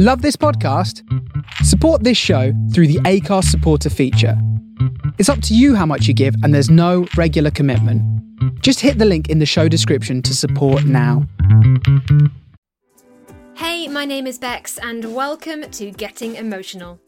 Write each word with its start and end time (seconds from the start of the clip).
Love 0.00 0.22
this 0.22 0.36
podcast? 0.36 1.02
Support 1.64 2.04
this 2.04 2.16
show 2.16 2.52
through 2.72 2.86
the 2.86 3.00
Acast 3.00 3.46
supporter 3.46 3.90
feature. 3.90 4.40
It's 5.18 5.28
up 5.28 5.42
to 5.42 5.56
you 5.56 5.74
how 5.74 5.86
much 5.86 6.06
you 6.06 6.14
give, 6.14 6.36
and 6.44 6.54
there's 6.54 6.70
no 6.70 7.08
regular 7.16 7.50
commitment. 7.50 8.00
Just 8.62 8.78
hit 8.78 8.98
the 8.98 9.04
link 9.04 9.28
in 9.28 9.40
the 9.40 9.44
show 9.44 9.66
description 9.66 10.22
to 10.22 10.36
support 10.36 10.84
now. 10.84 11.26
Hey, 13.56 13.88
my 13.88 14.04
name 14.04 14.28
is 14.28 14.38
Bex, 14.38 14.78
and 14.78 15.16
welcome 15.16 15.68
to 15.68 15.90
Getting 15.90 16.36
Emotional. 16.36 17.00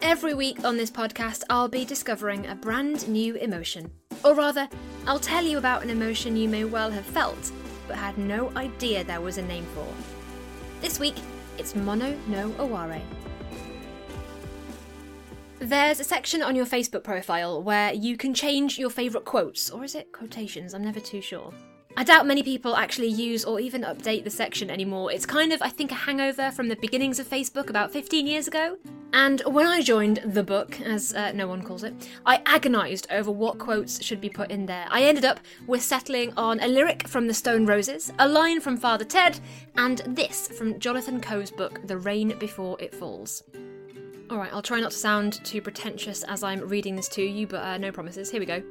Every 0.00 0.32
week 0.32 0.64
on 0.64 0.78
this 0.78 0.90
podcast, 0.90 1.42
I'll 1.50 1.68
be 1.68 1.84
discovering 1.84 2.46
a 2.46 2.54
brand 2.54 3.08
new 3.08 3.34
emotion. 3.34 3.90
Or 4.24 4.34
rather, 4.34 4.70
I'll 5.06 5.20
tell 5.20 5.44
you 5.44 5.58
about 5.58 5.82
an 5.82 5.90
emotion 5.90 6.34
you 6.34 6.48
may 6.48 6.64
well 6.64 6.90
have 6.90 7.04
felt, 7.04 7.52
but 7.86 7.98
had 7.98 8.16
no 8.16 8.50
idea 8.56 9.04
there 9.04 9.20
was 9.20 9.36
a 9.36 9.42
name 9.42 9.66
for. 9.74 9.86
This 10.80 10.98
week, 10.98 11.16
it's 11.60 11.74
Mono 11.74 12.16
no 12.26 12.54
Aware. 12.58 13.02
There's 15.58 16.00
a 16.00 16.04
section 16.04 16.40
on 16.40 16.56
your 16.56 16.64
Facebook 16.64 17.04
profile 17.04 17.62
where 17.62 17.92
you 17.92 18.16
can 18.16 18.32
change 18.32 18.78
your 18.78 18.88
favourite 18.88 19.26
quotes, 19.26 19.68
or 19.68 19.84
is 19.84 19.94
it 19.94 20.10
quotations? 20.10 20.72
I'm 20.72 20.82
never 20.82 21.00
too 21.00 21.20
sure. 21.20 21.52
I 21.98 22.04
doubt 22.04 22.26
many 22.26 22.42
people 22.42 22.76
actually 22.76 23.08
use 23.08 23.44
or 23.44 23.60
even 23.60 23.82
update 23.82 24.24
the 24.24 24.30
section 24.30 24.70
anymore. 24.70 25.12
It's 25.12 25.26
kind 25.26 25.52
of, 25.52 25.60
I 25.60 25.68
think, 25.68 25.92
a 25.92 25.96
hangover 25.96 26.50
from 26.50 26.68
the 26.68 26.76
beginnings 26.76 27.18
of 27.18 27.28
Facebook 27.28 27.68
about 27.68 27.92
15 27.92 28.26
years 28.26 28.48
ago. 28.48 28.78
And 29.12 29.42
when 29.44 29.66
I 29.66 29.82
joined 29.82 30.22
the 30.24 30.44
book, 30.44 30.80
as 30.80 31.12
uh, 31.14 31.32
no 31.32 31.48
one 31.48 31.62
calls 31.62 31.82
it, 31.82 32.08
I 32.24 32.42
agonised 32.46 33.08
over 33.10 33.30
what 33.30 33.58
quotes 33.58 34.02
should 34.02 34.20
be 34.20 34.28
put 34.28 34.50
in 34.50 34.66
there. 34.66 34.86
I 34.88 35.02
ended 35.02 35.24
up 35.24 35.40
with 35.66 35.82
settling 35.82 36.32
on 36.36 36.60
a 36.60 36.68
lyric 36.68 37.08
from 37.08 37.26
the 37.26 37.34
Stone 37.34 37.66
Roses, 37.66 38.12
a 38.20 38.28
line 38.28 38.60
from 38.60 38.76
Father 38.76 39.04
Ted, 39.04 39.40
and 39.76 39.98
this 40.06 40.46
from 40.48 40.78
Jonathan 40.78 41.20
Coe's 41.20 41.50
book, 41.50 41.80
The 41.86 41.98
Rain 41.98 42.38
Before 42.38 42.76
It 42.80 42.94
Falls. 42.94 43.42
Alright, 44.30 44.52
I'll 44.52 44.62
try 44.62 44.78
not 44.78 44.92
to 44.92 44.96
sound 44.96 45.44
too 45.44 45.60
pretentious 45.60 46.22
as 46.22 46.44
I'm 46.44 46.68
reading 46.68 46.94
this 46.94 47.08
to 47.08 47.22
you, 47.22 47.48
but 47.48 47.64
uh, 47.64 47.78
no 47.78 47.90
promises. 47.90 48.30
Here 48.30 48.38
we 48.38 48.46
go. 48.46 48.62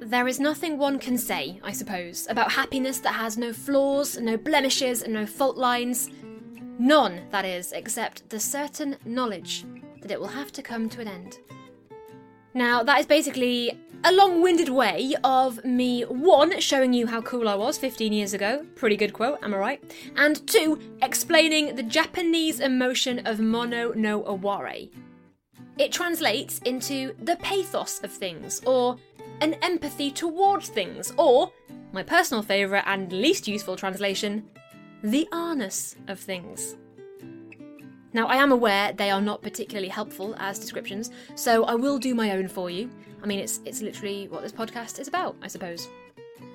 There 0.00 0.26
is 0.26 0.40
nothing 0.40 0.78
one 0.78 0.98
can 0.98 1.18
say, 1.18 1.60
I 1.62 1.72
suppose, 1.72 2.26
about 2.30 2.52
happiness 2.52 3.00
that 3.00 3.12
has 3.12 3.36
no 3.36 3.52
flaws, 3.52 4.16
no 4.16 4.38
blemishes, 4.38 5.02
and 5.02 5.12
no 5.12 5.26
fault 5.26 5.58
lines. 5.58 6.08
None, 6.78 7.22
that 7.30 7.44
is, 7.44 7.72
except 7.72 8.28
the 8.30 8.38
certain 8.38 8.96
knowledge 9.04 9.64
that 10.00 10.10
it 10.10 10.20
will 10.20 10.28
have 10.28 10.52
to 10.52 10.62
come 10.62 10.88
to 10.90 11.00
an 11.00 11.08
end. 11.08 11.38
Now, 12.54 12.82
that 12.82 13.00
is 13.00 13.06
basically 13.06 13.78
a 14.04 14.12
long 14.12 14.42
winded 14.42 14.68
way 14.68 15.14
of 15.24 15.64
me, 15.64 16.02
one, 16.02 16.60
showing 16.60 16.92
you 16.92 17.06
how 17.06 17.20
cool 17.20 17.48
I 17.48 17.56
was 17.56 17.76
15 17.78 18.12
years 18.12 18.32
ago, 18.32 18.64
pretty 18.76 18.96
good 18.96 19.12
quote, 19.12 19.42
am 19.42 19.54
I 19.54 19.58
right? 19.58 20.10
And 20.16 20.46
two, 20.46 20.78
explaining 21.02 21.74
the 21.74 21.82
Japanese 21.82 22.60
emotion 22.60 23.26
of 23.26 23.40
mono 23.40 23.92
no 23.94 24.24
aware. 24.24 24.86
It 25.78 25.92
translates 25.92 26.60
into 26.60 27.14
the 27.22 27.36
pathos 27.36 28.00
of 28.02 28.12
things, 28.12 28.62
or 28.64 28.96
an 29.40 29.54
empathy 29.62 30.10
towards 30.10 30.68
things, 30.68 31.12
or, 31.16 31.52
my 31.92 32.02
personal 32.02 32.42
favourite 32.42 32.84
and 32.86 33.12
least 33.12 33.48
useful 33.48 33.76
translation, 33.76 34.48
the 35.02 35.28
arness 35.32 35.96
of 36.08 36.18
things. 36.18 36.76
Now, 38.12 38.26
I 38.26 38.36
am 38.36 38.52
aware 38.52 38.92
they 38.92 39.10
are 39.10 39.20
not 39.20 39.42
particularly 39.42 39.88
helpful 39.88 40.34
as 40.38 40.58
descriptions, 40.58 41.10
so 41.34 41.64
I 41.64 41.74
will 41.74 41.98
do 41.98 42.14
my 42.14 42.32
own 42.32 42.48
for 42.48 42.70
you. 42.70 42.90
I 43.22 43.26
mean, 43.26 43.38
it's, 43.38 43.60
it's 43.64 43.82
literally 43.82 44.28
what 44.28 44.42
this 44.42 44.52
podcast 44.52 44.98
is 44.98 45.08
about, 45.08 45.36
I 45.42 45.46
suppose. 45.46 45.88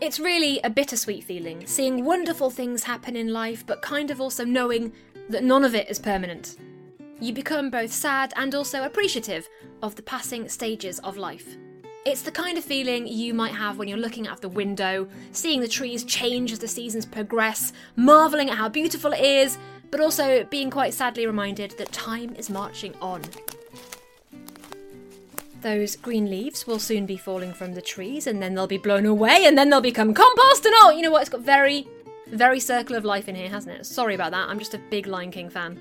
It's 0.02 0.20
really 0.20 0.60
a 0.64 0.70
bittersweet 0.70 1.24
feeling, 1.24 1.66
seeing 1.66 2.04
wonderful 2.04 2.50
things 2.50 2.84
happen 2.84 3.16
in 3.16 3.32
life, 3.32 3.66
but 3.66 3.82
kind 3.82 4.12
of 4.12 4.20
also 4.20 4.44
knowing 4.44 4.92
that 5.30 5.44
none 5.44 5.64
of 5.64 5.76
it 5.76 5.90
is 5.90 6.00
permanent. 6.00 6.58
You 7.20 7.32
become 7.32 7.70
both 7.70 7.92
sad 7.92 8.34
and 8.36 8.54
also 8.56 8.84
appreciative 8.84 9.48
of 9.82 9.96
the 9.96 10.02
passing 10.02 10.50
stages 10.50 11.00
of 11.00 11.16
life. 11.16 11.56
It's 12.06 12.22
the 12.22 12.32
kind 12.32 12.58
of 12.58 12.66
feeling 12.66 13.08
you 13.08 13.34
might 13.34 13.54
have 13.54 13.78
when 13.78 13.88
you're 13.88 13.98
looking 13.98 14.28
out 14.28 14.42
the 14.42 14.50
window, 14.50 15.08
seeing 15.32 15.62
the 15.62 15.70
trees 15.70 16.04
change 16.04 16.52
as 16.52 16.60
the 16.60 16.68
seasons 16.68 17.06
progress, 17.06 17.72
marvelling 17.96 18.50
at 18.50 18.58
how 18.58 18.68
beautiful 18.68 19.14
it 19.14 19.22
is, 19.22 19.58
but 19.90 20.02
also 20.02 20.44
being 20.46 20.70
quite 20.70 20.94
sadly 20.94 21.26
reminded 21.26 21.72
that 21.78 21.94
time 21.94 22.36
is 22.36 22.50
marching 22.50 22.94
on. 23.02 23.22
Those 25.62 25.96
green 25.96 26.30
leaves 26.30 26.68
will 26.68 26.80
soon 26.80 27.06
be 27.06 27.16
falling 27.16 27.54
from 27.54 27.74
the 27.74 27.82
trees, 27.82 28.28
and 28.28 28.42
then 28.42 28.54
they'll 28.54 28.68
be 28.68 28.78
blown 28.78 29.06
away, 29.06 29.46
and 29.46 29.58
then 29.58 29.70
they'll 29.70 29.80
become 29.80 30.14
compost, 30.14 30.66
and 30.66 30.74
oh, 30.80 30.92
you 30.92 31.04
know 31.04 31.12
what? 31.12 31.22
It's 31.22 31.30
got 31.30 31.40
very, 31.40 31.88
very 32.28 32.60
circle 32.60 32.98
of 32.98 33.06
life 33.06 33.30
in 33.30 33.36
here, 33.36 33.48
hasn't 33.48 33.80
it? 33.80 33.86
Sorry 33.86 34.14
about 34.14 34.32
that, 34.32 34.50
I'm 34.50 34.60
just 34.60 34.74
a 34.74 34.78
big 34.90 35.08
Lion 35.08 35.32
King 35.32 35.50
fan. 35.50 35.80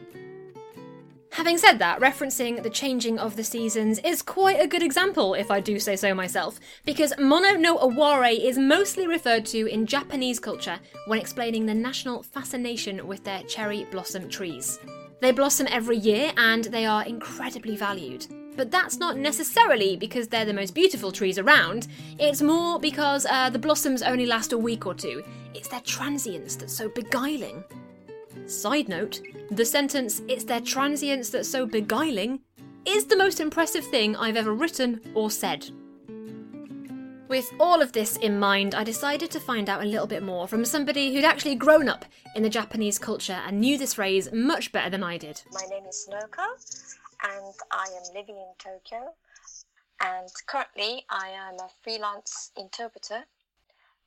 Having 1.32 1.56
said 1.56 1.78
that, 1.78 1.98
referencing 1.98 2.62
the 2.62 2.68
changing 2.68 3.18
of 3.18 3.36
the 3.36 3.42
seasons 3.42 3.98
is 4.00 4.20
quite 4.20 4.60
a 4.60 4.66
good 4.66 4.82
example, 4.82 5.32
if 5.32 5.50
I 5.50 5.60
do 5.60 5.78
say 5.80 5.96
so 5.96 6.14
myself, 6.14 6.60
because 6.84 7.14
Mono 7.18 7.52
no 7.54 7.78
Aware 7.78 8.26
is 8.26 8.58
mostly 8.58 9.06
referred 9.06 9.46
to 9.46 9.66
in 9.66 9.86
Japanese 9.86 10.38
culture 10.38 10.78
when 11.06 11.18
explaining 11.18 11.64
the 11.64 11.72
national 11.72 12.22
fascination 12.22 13.06
with 13.06 13.24
their 13.24 13.42
cherry 13.44 13.86
blossom 13.90 14.28
trees. 14.28 14.78
They 15.22 15.32
blossom 15.32 15.68
every 15.70 15.96
year 15.96 16.32
and 16.36 16.64
they 16.64 16.84
are 16.84 17.06
incredibly 17.06 17.76
valued. 17.76 18.26
But 18.54 18.70
that's 18.70 18.98
not 18.98 19.16
necessarily 19.16 19.96
because 19.96 20.28
they're 20.28 20.44
the 20.44 20.52
most 20.52 20.74
beautiful 20.74 21.10
trees 21.10 21.38
around, 21.38 21.88
it's 22.18 22.42
more 22.42 22.78
because 22.78 23.24
uh, 23.24 23.48
the 23.48 23.58
blossoms 23.58 24.02
only 24.02 24.26
last 24.26 24.52
a 24.52 24.58
week 24.58 24.84
or 24.84 24.92
two. 24.92 25.24
It's 25.54 25.68
their 25.68 25.80
transience 25.80 26.56
that's 26.56 26.76
so 26.76 26.90
beguiling. 26.90 27.64
Side 28.46 28.88
note, 28.88 29.20
the 29.50 29.64
sentence, 29.64 30.22
it's 30.28 30.44
their 30.44 30.60
transience 30.60 31.30
that's 31.30 31.48
so 31.48 31.64
beguiling, 31.64 32.40
is 32.84 33.06
the 33.06 33.16
most 33.16 33.40
impressive 33.40 33.84
thing 33.84 34.16
I've 34.16 34.36
ever 34.36 34.52
written 34.52 35.00
or 35.14 35.30
said. 35.30 35.70
With 37.28 37.50
all 37.60 37.80
of 37.80 37.92
this 37.92 38.16
in 38.16 38.38
mind, 38.38 38.74
I 38.74 38.84
decided 38.84 39.30
to 39.30 39.40
find 39.40 39.70
out 39.70 39.82
a 39.82 39.86
little 39.86 40.06
bit 40.06 40.22
more 40.22 40.46
from 40.48 40.64
somebody 40.64 41.14
who'd 41.14 41.24
actually 41.24 41.54
grown 41.54 41.88
up 41.88 42.04
in 42.34 42.42
the 42.42 42.50
Japanese 42.50 42.98
culture 42.98 43.40
and 43.46 43.60
knew 43.60 43.78
this 43.78 43.94
phrase 43.94 44.30
much 44.32 44.72
better 44.72 44.90
than 44.90 45.02
I 45.02 45.16
did. 45.16 45.40
My 45.52 45.64
name 45.70 45.86
is 45.86 46.08
Noka, 46.10 46.44
and 47.22 47.54
I 47.70 47.86
am 47.86 48.14
living 48.14 48.36
in 48.36 48.52
Tokyo. 48.58 49.14
And 50.00 50.28
currently, 50.46 51.06
I 51.08 51.28
am 51.28 51.54
a 51.54 51.70
freelance 51.82 52.50
interpreter 52.56 53.24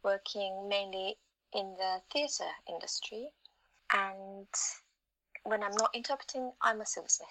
working 0.04 0.68
mainly 0.70 1.18
in 1.54 1.74
the 1.78 2.02
theatre 2.12 2.52
industry 2.70 3.30
and 3.94 4.48
when 5.44 5.64
I'm 5.64 5.76
not 5.80 5.94
interpreting, 5.94 6.52
I'm 6.62 6.82
a 6.82 6.86
silversmith. 6.86 7.30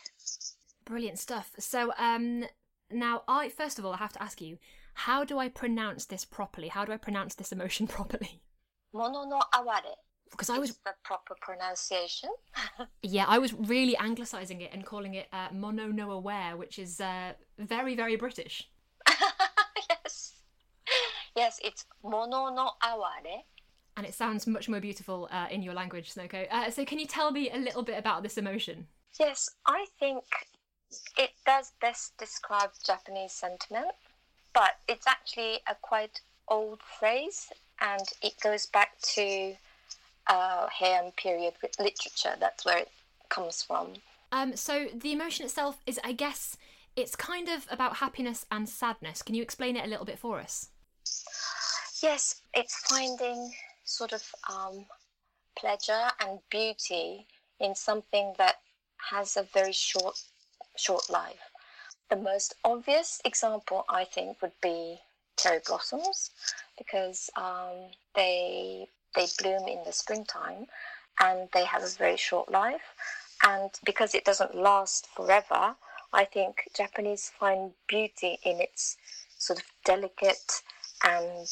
Brilliant 0.84 1.19
stuff. 1.19 1.50
So, 1.59 1.92
um, 1.98 2.44
now 2.91 3.22
I 3.26 3.48
first 3.48 3.78
of 3.78 3.84
all 3.84 3.94
I 3.94 3.97
have 3.97 4.12
to 4.12 4.22
ask 4.22 4.41
you, 4.41 4.59
how 4.94 5.25
do 5.25 5.38
I 5.38 5.48
pronounce 5.48 6.04
this 6.04 6.25
properly? 6.25 6.69
How 6.69 6.84
do 6.84 6.93
I 6.93 6.97
pronounce 6.97 7.34
this 7.34 7.53
emotion 7.53 7.87
properly? 7.97 8.41
Mono 8.93 9.25
no 9.25 9.41
aware. 9.54 9.81
Because 10.31 10.50
I 10.50 10.59
was 10.59 10.70
the 10.84 10.94
proper 11.04 11.34
pronunciation. 11.41 12.31
yeah, 13.03 13.25
I 13.28 13.38
was 13.38 13.53
really 13.53 13.94
anglicising 13.94 14.62
it 14.62 14.70
and 14.72 14.84
calling 14.84 15.14
it 15.14 15.28
uh, 15.32 15.48
mono 15.53 15.88
no 15.88 16.10
aware, 16.10 16.56
which 16.56 16.78
is 16.78 17.00
uh, 17.00 17.32
very 17.59 17.94
very 17.94 18.16
British. 18.16 18.69
yes, 19.91 20.34
yes, 21.37 21.60
it's 21.62 21.84
mono 22.03 22.53
no 22.53 22.72
aware 22.82 23.43
and 23.97 24.06
it 24.06 24.15
sounds 24.15 24.47
much 24.47 24.69
more 24.69 24.81
beautiful 24.81 25.28
uh, 25.31 25.47
in 25.50 25.62
your 25.62 25.75
language, 25.75 26.15
Sonoko. 26.15 26.47
Uh, 26.50 26.71
so, 26.71 26.84
can 26.84 26.99
you 26.99 27.06
tell 27.06 27.31
me 27.31 27.50
a 27.50 27.59
little 27.59 27.82
bit 27.82 27.99
about 27.99 28.22
this 28.22 28.37
emotion? 28.37 28.87
Yes, 29.19 29.49
I 29.66 29.87
think 29.99 30.25
it 31.16 31.31
does 31.47 31.72
best 31.81 32.16
describe 32.19 32.71
Japanese 32.84 33.32
sentiment, 33.32 33.93
but 34.53 34.77
it's 34.88 35.06
actually 35.06 35.60
a 35.69 35.75
quite 35.81 36.21
old 36.49 36.81
phrase, 36.99 37.53
and 37.81 38.06
it 38.22 38.34
goes 38.41 38.66
back 38.66 39.00
to 39.00 39.55
uh, 40.28 40.66
Heian 40.69 41.15
period 41.16 41.55
literature. 41.78 42.34
That's 42.38 42.65
where 42.65 42.78
it 42.78 42.91
comes 43.28 43.62
from. 43.62 43.94
Um, 44.32 44.56
so 44.56 44.87
the 44.93 45.12
emotion 45.12 45.44
itself 45.44 45.79
is, 45.87 46.00
I 46.02 46.12
guess, 46.12 46.56
it's 46.97 47.17
kind 47.17 47.49
of 47.49 47.67
about 47.70 47.97
happiness 47.97 48.47
and 48.50 48.69
sadness. 48.69 49.23
Can 49.23 49.35
you 49.35 49.43
explain 49.43 49.76
it 49.76 49.85
a 49.85 49.88
little 49.88 50.05
bit 50.05 50.19
for 50.19 50.40
us? 50.40 50.70
Yes, 52.02 52.43
it's 52.52 52.76
finding 52.88 53.52
sort 53.84 54.12
of 54.12 54.34
um, 54.50 54.86
pleasure 55.56 56.10
and 56.20 56.40
beauty 56.50 57.26
in 57.60 57.75
something 57.75 58.34
that 58.38 58.56
has 59.10 59.36
a 59.36 59.42
very 59.42 59.72
short 59.72 60.16
short 60.76 61.08
life. 61.08 61.50
The 62.10 62.16
most 62.16 62.54
obvious 62.64 63.20
example, 63.25 63.84
I 63.88 64.04
think, 64.04 64.42
would 64.42 64.58
be 64.60 65.00
cherry 65.36 65.60
blossoms 65.66 66.31
because 66.76 67.31
um, 67.36 67.90
they 68.14 68.88
they 69.14 69.26
bloom 69.40 69.69
in 69.69 69.84
the 69.84 69.92
springtime 69.92 70.66
and 71.20 71.48
they 71.52 71.64
have 71.64 71.82
a 71.82 71.88
very 71.88 72.16
short 72.16 72.50
life. 72.50 72.94
And 73.44 73.70
because 73.84 74.14
it 74.14 74.25
doesn't 74.25 74.54
last 74.54 75.06
forever, 75.14 75.76
I 76.12 76.25
think 76.25 76.69
Japanese 76.75 77.30
find 77.38 77.72
beauty 77.87 78.38
in 78.42 78.60
its 78.60 78.96
sort 79.38 79.58
of 79.58 79.66
delicate 79.84 80.62
and 81.04 81.48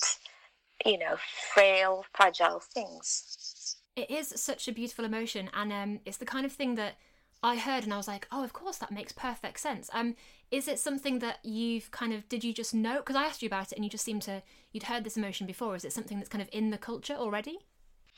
you 0.84 0.98
know, 0.98 1.16
frail, 1.52 2.04
fragile 2.14 2.60
things. 2.60 3.76
It 3.94 4.10
is 4.10 4.32
such 4.36 4.68
a 4.68 4.72
beautiful 4.72 5.04
emotion, 5.04 5.50
and 5.54 5.72
um, 5.72 6.00
it's 6.04 6.16
the 6.16 6.24
kind 6.24 6.46
of 6.46 6.52
thing 6.52 6.76
that 6.76 6.94
I 7.42 7.56
heard 7.56 7.82
and 7.84 7.92
I 7.92 7.96
was 7.96 8.06
like, 8.06 8.28
oh, 8.30 8.44
of 8.44 8.52
course, 8.52 8.78
that 8.78 8.92
makes 8.92 9.12
perfect 9.12 9.58
sense. 9.58 9.90
Um, 9.92 10.14
is 10.50 10.68
it 10.68 10.78
something 10.78 11.18
that 11.18 11.38
you've 11.44 11.90
kind 11.90 12.12
of 12.12 12.28
did 12.28 12.44
you 12.44 12.52
just 12.52 12.72
know? 12.72 12.98
Because 12.98 13.16
I 13.16 13.24
asked 13.24 13.42
you 13.42 13.48
about 13.48 13.72
it 13.72 13.76
and 13.76 13.84
you 13.84 13.90
just 13.90 14.04
seemed 14.04 14.22
to 14.22 14.42
you'd 14.72 14.84
heard 14.84 15.02
this 15.02 15.16
emotion 15.16 15.46
before. 15.46 15.74
Is 15.74 15.84
it 15.84 15.92
something 15.92 16.18
that's 16.18 16.28
kind 16.28 16.42
of 16.42 16.48
in 16.52 16.70
the 16.70 16.78
culture 16.78 17.14
already? 17.14 17.58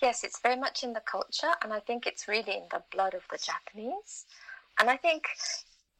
Yes, 0.02 0.25
it's 0.25 0.40
very 0.40 0.56
much 0.56 0.82
in 0.84 0.93
the 0.93 1.00
culture, 1.00 1.52
and 1.62 1.72
I 1.72 1.81
think 1.81 2.06
it's 2.06 2.28
really 2.28 2.52
in 2.52 2.64
the 2.70 2.82
blood 2.93 3.14
of 3.14 3.22
the 3.31 3.38
Japanese. 3.38 4.26
And 4.78 4.90
I 4.90 4.96
think 4.96 5.25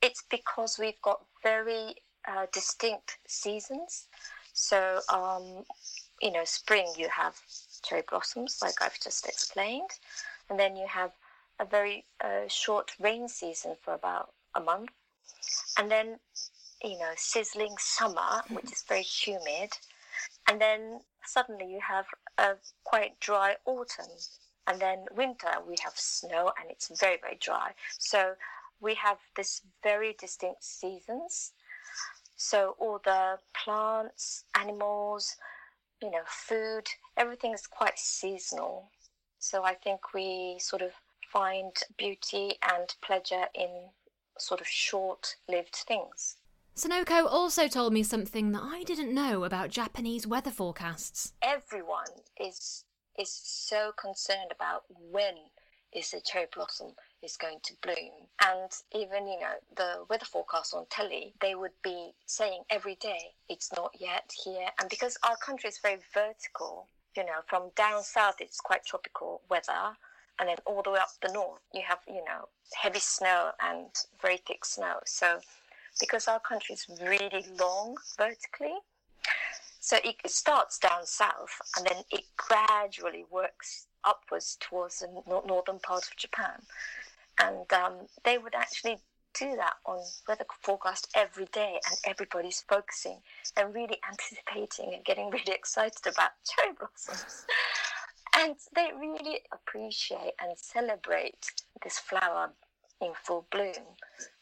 it's 0.03 0.25
because 0.31 0.79
we've 0.79 1.01
got 1.01 1.25
very 1.43 1.95
uh, 2.29 2.47
distinct 2.53 3.19
seasons. 3.27 4.09
So, 4.53 5.01
um, 5.09 5.65
you 6.21 6.31
know, 6.33 6.45
spring 6.45 6.87
you 6.97 7.09
have 7.09 7.37
cherry 7.83 8.03
blossoms, 8.09 8.59
like 8.63 8.81
I've 8.81 8.99
just 9.01 9.27
explained, 9.27 9.91
and 10.49 10.59
then 10.59 10.77
you 10.77 10.87
have 10.87 11.13
a 11.61 11.65
very 11.65 12.05
uh, 12.23 12.49
short 12.49 12.93
rain 13.01 13.29
season 13.29 13.77
for 13.83 13.95
about 13.95 14.33
a 14.55 14.61
month, 14.61 14.91
and 15.79 15.91
then 15.91 16.19
you 16.83 16.99
know 16.99 17.13
sizzling 17.17 17.75
summer, 17.79 18.43
which 18.51 18.73
is 18.73 18.85
very 18.89 19.03
humid, 19.03 19.71
and 20.49 20.61
then 20.61 21.01
suddenly 21.25 21.67
you 21.67 21.81
have 21.81 22.07
a 22.39 22.55
quite 22.85 23.19
dry 23.21 23.57
autumn, 23.65 24.07
and 24.67 24.81
then 24.81 25.07
winter 25.15 25.53
we 25.67 25.77
have 25.83 25.97
snow 25.97 26.53
and 26.61 26.71
it's 26.71 26.89
very 27.01 27.19
very 27.21 27.39
dry. 27.41 27.73
So 27.99 28.35
we 28.81 28.95
have 28.95 29.19
this 29.37 29.63
very 29.83 30.15
distinct 30.19 30.65
seasons. 30.65 31.53
So 32.37 32.75
all 32.79 33.01
the 33.05 33.39
plants, 33.55 34.45
animals, 34.55 35.37
you 36.05 36.11
know, 36.11 36.25
food, 36.27 36.87
everything 37.17 37.55
is 37.55 37.67
quite 37.67 37.99
seasonal. 37.99 38.91
So 39.39 39.65
I 39.65 39.75
think 39.75 40.13
we 40.13 40.59
sort 40.61 40.83
of 40.83 40.93
find 41.33 41.73
beauty 41.97 42.59
and 42.63 42.95
pleasure 43.03 43.47
in 43.55 43.89
sort 44.39 44.61
of 44.61 44.67
short 44.67 45.37
lived 45.49 45.75
things. 45.75 46.37
Sonoko 46.77 47.27
also 47.27 47.69
told 47.69 47.93
me 47.93 48.03
something 48.03 48.53
that 48.53 48.63
I 48.63 48.83
didn't 48.83 49.15
know 49.15 49.45
about 49.45 49.71
Japanese 49.71 50.27
weather 50.27 50.51
forecasts. 50.51 51.33
Everyone 51.41 52.23
is 52.39 52.85
is 53.17 53.31
so 53.33 53.93
concerned 53.93 54.51
about 54.51 54.83
when 55.11 55.35
is 55.93 56.11
the 56.11 56.21
cherry 56.21 56.49
blossom 56.53 56.89
is 57.25 57.37
going 57.37 57.59
to 57.63 57.75
bloom. 57.83 58.29
And 58.43 58.71
even, 58.95 59.27
you 59.27 59.41
know, 59.41 59.55
the 59.77 60.05
weather 60.09 60.25
forecast 60.25 60.75
on 60.75 60.87
telly, 60.91 61.35
they 61.41 61.55
would 61.55 61.73
be 61.83 62.13
saying 62.27 62.63
every 62.71 62.97
day, 62.97 63.33
it's 63.49 63.71
not 63.75 63.93
yet 63.99 64.31
here. 64.45 64.69
And 64.81 64.89
because 64.89 65.17
our 65.27 65.37
country 65.37 65.69
is 65.69 65.79
very 65.79 65.99
vertical, 66.13 66.89
you 67.17 67.25
know, 67.25 67.41
from 67.47 67.71
down 67.77 68.03
south, 68.03 68.37
it's 68.41 68.61
quite 68.61 68.85
tropical 68.85 69.43
weather 69.49 69.97
and 70.39 70.49
then 70.49 70.57
all 70.67 70.83
the 70.83 70.91
way 70.91 70.99
up 70.99 71.11
the 71.23 71.33
north 71.33 71.61
you 71.73 71.83
have 71.87 71.99
you 72.07 72.23
know 72.27 72.49
heavy 72.75 72.99
snow 72.99 73.51
and 73.63 73.87
very 74.21 74.39
thick 74.47 74.65
snow 74.65 74.99
so 75.05 75.39
because 76.01 76.27
our 76.29 76.41
country 76.41 76.75
is 76.75 76.87
really 77.03 77.45
long 77.59 77.97
vertically 78.17 78.75
so 79.81 79.99
it 80.05 80.17
starts 80.27 80.79
down 80.79 81.05
south 81.05 81.61
and 81.77 81.87
then 81.87 82.03
it 82.11 82.25
gradually 82.37 83.25
works 83.31 83.87
upwards 84.05 84.57
towards 84.61 85.01
the 85.01 85.23
northern 85.47 85.79
part 85.79 86.05
of 86.05 86.17
japan 86.17 86.61
and 87.41 87.73
um, 87.73 88.07
they 88.25 88.39
would 88.39 88.55
actually 88.55 88.99
do 89.39 89.57
that 89.57 89.75
on 89.85 89.99
weather 90.29 90.45
forecast 90.63 91.11
every 91.15 91.47
day 91.47 91.79
and 91.89 91.99
everybody's 92.07 92.65
focusing 92.69 93.19
and 93.57 93.75
really 93.75 93.99
anticipating 94.09 94.95
and 94.95 95.05
getting 95.05 95.31
really 95.31 95.53
excited 95.53 96.07
about 96.07 96.31
cherry 96.45 96.73
blossoms. 96.79 97.45
And 98.37 98.57
they 98.75 98.91
really 98.99 99.41
appreciate 99.53 100.33
and 100.41 100.57
celebrate 100.57 101.47
this 101.83 101.99
flower 101.99 102.51
in 103.01 103.13
full 103.23 103.47
bloom. 103.51 103.75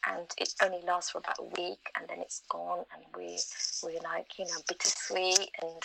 And 0.07 0.27
it 0.39 0.55
only 0.63 0.83
lasts 0.87 1.11
for 1.11 1.19
about 1.19 1.39
a 1.39 1.61
week 1.61 1.81
and 1.99 2.09
then 2.09 2.21
it's 2.21 2.43
gone 2.51 2.85
and 2.93 3.03
we 3.17 3.39
we're 3.83 4.01
like 4.03 4.39
you 4.39 4.45
know 4.45 4.59
bittersweet 4.69 5.51
and 5.63 5.83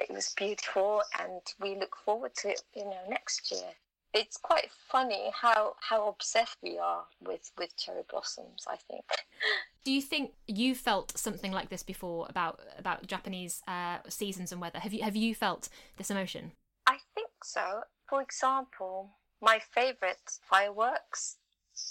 it 0.00 0.10
was 0.10 0.34
beautiful 0.36 1.02
and 1.20 1.40
we 1.60 1.76
look 1.76 1.96
forward 2.04 2.34
to 2.34 2.48
it 2.48 2.62
you 2.74 2.84
know 2.84 2.98
next 3.08 3.52
year 3.52 3.70
it's 4.14 4.36
quite 4.36 4.70
funny 4.88 5.30
how 5.42 5.74
how 5.80 6.08
obsessed 6.08 6.56
we 6.62 6.78
are 6.78 7.04
with 7.20 7.50
with 7.58 7.76
cherry 7.76 8.02
blossoms 8.08 8.64
i 8.68 8.76
think 8.76 9.04
do 9.84 9.92
you 9.92 10.00
think 10.00 10.32
you 10.46 10.74
felt 10.74 11.16
something 11.18 11.52
like 11.52 11.68
this 11.68 11.82
before 11.82 12.26
about 12.30 12.60
about 12.78 13.06
japanese 13.06 13.62
uh, 13.68 13.98
seasons 14.08 14.52
and 14.52 14.60
weather 14.60 14.78
have 14.78 14.92
you 14.94 15.02
have 15.02 15.16
you 15.16 15.34
felt 15.34 15.68
this 15.98 16.10
emotion 16.10 16.52
I 16.86 16.98
think 17.14 17.30
so. 17.42 17.84
For 18.06 18.20
example, 18.20 19.10
my 19.40 19.58
favorite 19.58 20.38
fireworks 20.42 21.36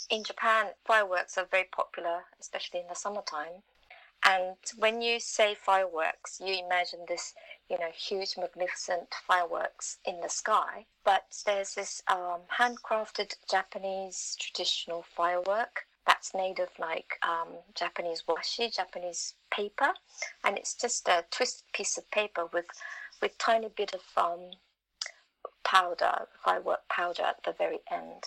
in 0.09 0.23
Japan, 0.23 0.67
fireworks 0.85 1.37
are 1.37 1.45
very 1.45 1.67
popular, 1.71 2.25
especially 2.39 2.81
in 2.81 2.87
the 2.87 2.95
summertime. 2.95 3.63
And 4.25 4.55
when 4.77 5.01
you 5.01 5.19
say 5.19 5.53
fireworks, 5.53 6.39
you 6.39 6.53
imagine 6.65 7.05
this, 7.07 7.33
you 7.69 7.77
know, 7.77 7.91
huge, 7.93 8.37
magnificent 8.37 9.13
fireworks 9.27 9.97
in 10.05 10.21
the 10.21 10.29
sky. 10.29 10.85
But 11.03 11.41
there's 11.45 11.73
this 11.75 12.01
um, 12.07 12.41
handcrafted 12.57 13.35
Japanese 13.49 14.37
traditional 14.39 15.03
firework 15.03 15.85
that's 16.05 16.33
made 16.33 16.59
of 16.59 16.69
like 16.79 17.17
um, 17.21 17.49
Japanese 17.75 18.23
washi, 18.27 18.73
Japanese 18.73 19.35
paper, 19.51 19.93
and 20.43 20.57
it's 20.57 20.73
just 20.73 21.07
a 21.07 21.25
twisted 21.31 21.71
piece 21.73 21.97
of 21.97 22.09
paper 22.11 22.45
with 22.53 22.67
with 23.21 23.37
tiny 23.37 23.69
bit 23.69 23.93
of 23.93 24.01
um, 24.17 24.51
powder, 25.63 26.27
firework 26.43 26.87
powder 26.89 27.23
at 27.23 27.43
the 27.43 27.53
very 27.53 27.79
end. 27.91 28.23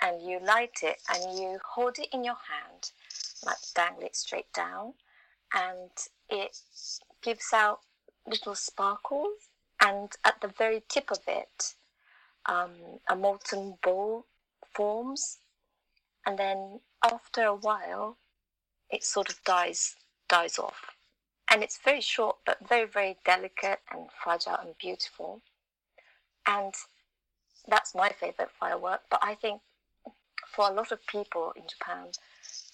And 0.00 0.22
you 0.22 0.40
light 0.40 0.80
it 0.82 1.00
and 1.12 1.38
you 1.38 1.58
hold 1.74 1.98
it 1.98 2.08
in 2.12 2.24
your 2.24 2.38
hand, 2.50 2.90
like 3.44 3.58
dangle 3.74 4.04
it 4.04 4.16
straight 4.16 4.52
down, 4.52 4.94
and 5.54 5.90
it 6.28 6.58
gives 7.22 7.52
out 7.52 7.80
little 8.26 8.54
sparkles. 8.54 9.48
And 9.80 10.12
at 10.24 10.40
the 10.40 10.48
very 10.48 10.82
tip 10.88 11.10
of 11.10 11.20
it, 11.26 11.74
um, 12.46 12.72
a 13.08 13.16
molten 13.16 13.78
ball 13.82 14.26
forms. 14.74 15.38
And 16.26 16.38
then 16.38 16.80
after 17.04 17.42
a 17.44 17.54
while, 17.54 18.18
it 18.90 19.04
sort 19.04 19.28
of 19.28 19.42
dies 19.44 19.96
dies 20.28 20.58
off. 20.58 20.92
And 21.50 21.62
it's 21.62 21.78
very 21.84 22.00
short, 22.00 22.36
but 22.46 22.66
very, 22.66 22.86
very 22.86 23.18
delicate 23.24 23.80
and 23.92 24.08
fragile 24.22 24.56
and 24.62 24.78
beautiful 24.78 25.42
and 26.46 26.74
that's 27.68 27.94
my 27.94 28.10
favorite 28.10 28.50
firework. 28.58 29.02
But 29.10 29.20
I 29.22 29.34
think 29.34 29.60
for 30.48 30.68
a 30.68 30.72
lot 30.72 30.92
of 30.92 31.06
people 31.06 31.52
in 31.56 31.62
Japan, 31.68 32.08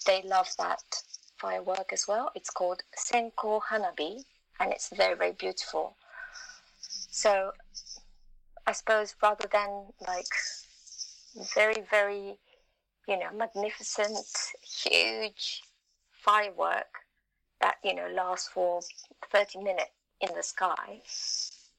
they 0.05 0.21
love 0.23 0.49
that 0.57 0.83
firework 1.39 1.91
as 1.93 2.07
well. 2.07 2.31
It's 2.35 2.49
called 2.49 2.83
Senko 2.97 3.61
Hanabi, 3.69 4.23
and 4.59 4.71
it's 4.71 4.89
very 4.95 5.15
very 5.15 5.31
beautiful. 5.31 5.95
So 7.11 7.51
I 8.67 8.73
suppose 8.73 9.15
rather 9.21 9.47
than 9.51 9.87
like 10.07 10.33
very 11.55 11.81
very 11.89 12.37
you 13.07 13.17
know 13.19 13.31
magnificent 13.33 14.27
huge 14.61 15.63
firework 16.11 17.05
that 17.61 17.77
you 17.83 17.95
know 17.95 18.07
lasts 18.13 18.49
for 18.49 18.81
30 19.31 19.59
minutes 19.59 19.91
in 20.21 20.29
the 20.35 20.43
sky 20.43 21.01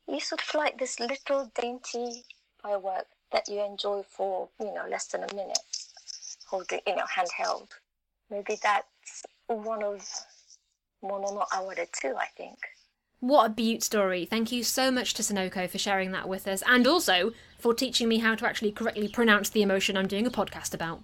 you 0.08 0.20
sort 0.20 0.42
of 0.42 0.54
like 0.54 0.78
this 0.78 0.98
little 0.98 1.50
dainty 1.54 2.24
firework 2.62 3.06
that 3.32 3.48
you 3.48 3.60
enjoy 3.60 4.02
for 4.08 4.48
you 4.58 4.72
know 4.74 4.86
less 4.90 5.06
than 5.06 5.22
a 5.22 5.34
minute 5.34 5.58
holding 6.46 6.80
you 6.86 6.96
know 6.96 7.04
handheld 7.16 7.68
maybe 8.30 8.56
that's 8.62 9.22
one 9.56 9.82
of 9.82 10.08
mono 11.02 11.34
no 11.34 11.74
too 11.92 12.14
i 12.18 12.26
think 12.36 12.58
what 13.20 13.44
a 13.44 13.50
beaut 13.50 13.82
story. 13.82 14.24
Thank 14.24 14.50
you 14.50 14.64
so 14.64 14.90
much 14.90 15.12
to 15.12 15.22
Sonoko 15.22 15.68
for 15.68 15.76
sharing 15.76 16.10
that 16.12 16.26
with 16.26 16.48
us 16.48 16.62
and 16.66 16.86
also 16.86 17.32
for 17.58 17.74
teaching 17.74 18.08
me 18.08 18.18
how 18.18 18.34
to 18.34 18.46
actually 18.46 18.72
correctly 18.72 19.08
pronounce 19.08 19.50
the 19.50 19.60
emotion 19.60 19.94
I'm 19.94 20.06
doing 20.06 20.26
a 20.26 20.30
podcast 20.30 20.72
about. 20.72 21.02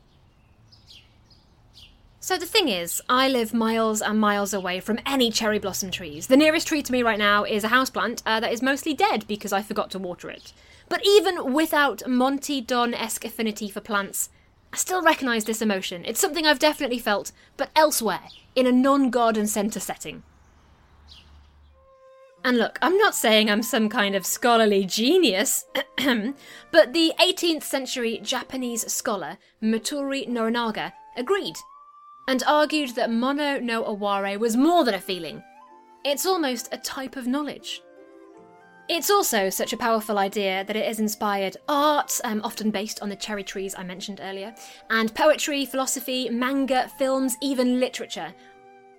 So 2.19 2.39
the 2.39 2.47
thing 2.47 2.69
is, 2.69 3.03
I 3.09 3.29
live 3.29 3.53
miles 3.53 4.01
and 4.01 4.19
miles 4.19 4.55
away 4.55 4.81
from 4.81 4.99
any 5.05 5.31
cherry 5.31 5.59
blossom 5.59 5.91
trees. 5.91 6.27
The 6.27 6.39
nearest 6.39 6.67
tree 6.67 6.83
to 6.83 6.91
me 6.91 7.03
right 7.03 7.19
now 7.19 7.45
is 7.45 7.63
a 7.63 7.69
houseplant 7.69 8.23
uh, 8.25 8.41
that 8.41 8.53
is 8.53 8.63
mostly 8.63 8.95
dead 8.95 9.27
because 9.29 9.53
I 9.53 9.63
forgot 9.63 9.91
to 9.91 9.99
water 9.99 10.31
it. 10.31 10.55
But 10.89 11.07
even 11.07 11.53
without 11.53 12.09
Monty 12.09 12.61
Don 12.63 12.95
esque 12.95 13.27
affinity 13.27 13.69
for 13.69 13.81
plants, 13.81 14.31
I 14.77 14.79
still 14.79 15.01
recognise 15.01 15.47
this 15.47 15.63
emotion. 15.63 16.05
It's 16.05 16.21
something 16.21 16.47
I've 16.47 16.59
definitely 16.59 16.99
felt, 16.99 17.33
but 17.57 17.71
elsewhere, 17.75 18.21
in 18.55 18.67
a 18.67 18.73
non 18.73 19.09
garden 19.09 19.47
centre 19.47 19.81
setting. 19.81 20.23
And 22.45 22.59
look, 22.59 22.79
I'm 22.83 22.99
not 22.99 23.15
saying 23.15 23.51
I'm 23.51 23.63
some 23.63 23.89
kind 23.89 24.15
of 24.15 24.27
scholarly 24.27 24.85
genius, 24.85 25.65
but 25.97 26.93
the 26.93 27.15
18th 27.19 27.63
century 27.63 28.21
Japanese 28.23 28.93
scholar 28.93 29.39
Motoori 29.63 30.29
Norinaga 30.29 30.93
agreed 31.17 31.57
and 32.29 32.43
argued 32.47 32.97
that 32.97 33.11
mono 33.11 33.59
no 33.59 33.83
aware 33.83 34.39
was 34.39 34.59
more 34.59 34.85
than 34.85 34.93
a 34.93 35.01
feeling. 35.01 35.43
It's 36.05 36.27
almost 36.27 36.69
a 36.71 36.77
type 36.77 37.17
of 37.17 37.27
knowledge. 37.27 37.81
It's 38.89 39.11
also 39.11 39.51
such 39.51 39.73
a 39.73 39.77
powerful 39.77 40.17
idea 40.17 40.65
that 40.65 40.77
it 40.77 40.87
has 40.87 41.01
inspired 41.01 41.57
art, 41.69 42.21
um, 42.23 42.41
often 42.45 42.71
based 42.71 43.03
on 43.03 43.09
the 43.09 43.17
cherry 43.17 43.43
trees 43.43 43.75
I 43.77 43.83
mentioned 43.83 44.21
earlier, 44.23 44.55
and 44.91 45.13
poetry, 45.13 45.67
philosophy, 45.67 46.31
manga, 46.31 46.89
films, 46.97 47.37
even 47.43 47.81
literature. 47.81 48.33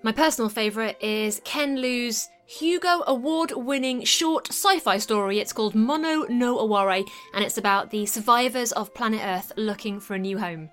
My 0.03 0.11
personal 0.11 0.49
favourite 0.49 1.01
is 1.01 1.41
Ken 1.45 1.79
Liu's 1.79 2.27
Hugo 2.47 3.03
Award 3.07 3.53
winning 3.53 4.03
short 4.03 4.49
sci 4.49 4.77
fi 4.79 4.97
story. 4.97 5.39
It's 5.39 5.53
called 5.53 5.73
Mono 5.73 6.25
no 6.29 6.59
Aware, 6.59 7.03
and 7.33 7.43
it's 7.43 7.57
about 7.57 7.89
the 7.89 8.05
survivors 8.05 8.73
of 8.73 8.93
planet 8.93 9.21
Earth 9.23 9.53
looking 9.55 10.01
for 10.01 10.15
a 10.15 10.19
new 10.19 10.37
home. 10.37 10.69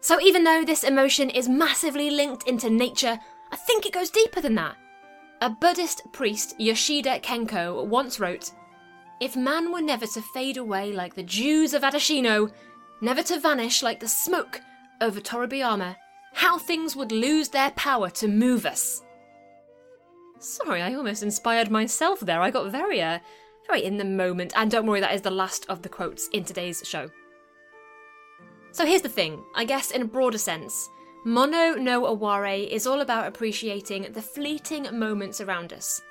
So, 0.00 0.20
even 0.20 0.44
though 0.44 0.64
this 0.64 0.84
emotion 0.84 1.28
is 1.28 1.48
massively 1.48 2.10
linked 2.10 2.46
into 2.46 2.70
nature, 2.70 3.18
I 3.50 3.56
think 3.56 3.84
it 3.84 3.92
goes 3.92 4.10
deeper 4.10 4.40
than 4.40 4.54
that. 4.54 4.76
A 5.40 5.50
Buddhist 5.50 6.02
priest, 6.12 6.54
Yoshida 6.58 7.18
Kenko, 7.20 7.86
once 7.86 8.18
wrote 8.18 8.52
If 9.20 9.36
man 9.36 9.72
were 9.72 9.82
never 9.82 10.06
to 10.06 10.22
fade 10.22 10.56
away 10.56 10.92
like 10.92 11.14
the 11.14 11.22
dews 11.22 11.74
of 11.74 11.82
Adashino, 11.82 12.50
never 13.00 13.22
to 13.24 13.40
vanish 13.40 13.82
like 13.82 14.00
the 14.00 14.08
smoke 14.08 14.60
over 15.00 15.20
Toribeyama, 15.20 15.96
how 16.32 16.58
things 16.58 16.96
would 16.96 17.12
lose 17.12 17.48
their 17.48 17.70
power 17.72 18.10
to 18.10 18.28
move 18.28 18.64
us. 18.64 19.02
Sorry, 20.38 20.82
I 20.82 20.94
almost 20.94 21.22
inspired 21.22 21.70
myself 21.70 22.20
there. 22.20 22.40
I 22.40 22.50
got 22.50 22.70
very, 22.70 23.00
uh, 23.00 23.18
very 23.66 23.84
in 23.84 23.96
the 23.96 24.04
moment. 24.04 24.52
And 24.56 24.70
don't 24.70 24.86
worry, 24.86 25.00
that 25.00 25.14
is 25.14 25.22
the 25.22 25.30
last 25.30 25.66
of 25.68 25.82
the 25.82 25.88
quotes 25.88 26.28
in 26.28 26.44
today's 26.44 26.82
show. 26.84 27.10
So 28.72 28.84
here's 28.84 29.02
the 29.02 29.08
thing 29.08 29.42
I 29.54 29.64
guess, 29.64 29.90
in 29.90 30.02
a 30.02 30.06
broader 30.06 30.38
sense, 30.38 30.88
Mono 31.26 31.74
no 31.74 32.04
Aware 32.04 32.52
is 32.52 32.86
all 32.86 33.00
about 33.00 33.26
appreciating 33.26 34.12
the 34.12 34.20
fleeting 34.20 34.86
moments 34.92 35.40
around 35.40 35.72
us. 35.72 36.02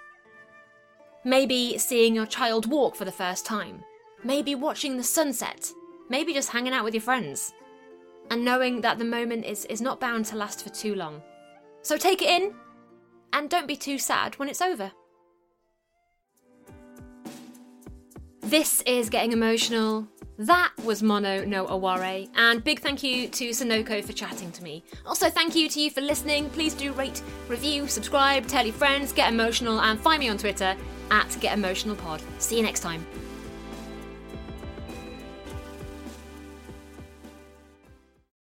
Maybe 1.24 1.78
seeing 1.78 2.16
your 2.16 2.26
child 2.26 2.66
walk 2.66 2.96
for 2.96 3.06
the 3.06 3.12
first 3.12 3.46
time, 3.46 3.84
maybe 4.24 4.56
watching 4.56 4.98
the 4.98 5.04
sunset, 5.04 5.72
maybe 6.10 6.34
just 6.34 6.50
hanging 6.50 6.74
out 6.74 6.84
with 6.84 6.96
your 6.96 7.02
friends, 7.02 7.54
and 8.32 8.44
knowing 8.44 8.82
that 8.82 8.98
the 8.98 9.06
moment 9.06 9.46
is, 9.46 9.66
is 9.66 9.82
not 9.82 10.00
bound 10.00 10.26
to 10.26 10.36
last 10.36 10.64
for 10.64 10.72
too 10.72 10.96
long. 10.96 11.22
So 11.84 11.96
take 11.96 12.24
it 12.24 12.30
in, 12.30 12.56
and 13.34 13.52
don't 13.52 13.68
be 13.68 13.76
too 13.76 14.00
sad 14.00 14.40
when 14.40 14.50
it's 14.50 14.64
over. 14.64 14.92
This 18.42 18.82
is 18.88 19.12
Getting 19.12 19.32
Emotional. 19.32 20.08
That 20.38 20.72
was 20.84 21.04
Mono 21.04 21.46
no 21.46 21.68
Aware, 21.68 22.26
and 22.36 22.64
big 22.64 22.80
thank 22.80 23.04
you 23.04 23.28
to 23.28 23.50
Sonoko 23.50 24.04
for 24.04 24.14
chatting 24.14 24.52
to 24.54 24.64
me. 24.64 24.84
Also, 25.06 25.30
thank 25.30 25.56
you 25.56 25.70
to 25.70 25.80
you 25.80 25.92
for 25.92 26.02
listening. 26.02 26.50
Please 26.50 26.74
do 26.74 26.92
rate, 26.94 27.22
review, 27.48 27.88
subscribe, 27.88 28.48
tell 28.48 28.66
your 28.66 28.74
friends, 28.74 29.14
get 29.14 29.32
emotional, 29.32 29.80
and 29.80 30.00
find 30.00 30.20
me 30.20 30.30
on 30.30 30.38
Twitter 30.38 30.76
at 31.12 31.38
Get 31.40 31.54
Emotional 31.54 31.96
Pod. 31.96 32.22
See 32.40 32.58
you 32.58 32.64
next 32.64 32.80
time. 32.80 33.06